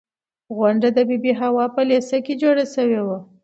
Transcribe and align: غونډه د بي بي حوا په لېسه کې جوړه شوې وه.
غونډه 0.57 0.89
د 0.95 0.99
بي 1.07 1.17
بي 1.23 1.31
حوا 1.41 1.65
په 1.75 1.81
لېسه 1.89 2.17
کې 2.25 2.33
جوړه 2.41 2.65
شوې 2.73 3.01
وه. 3.07 3.17